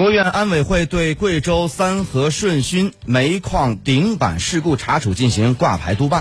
[0.00, 6.18] 国务院安委会对贵州三和顺勋煤矿顶板事故查处进行挂牌督办。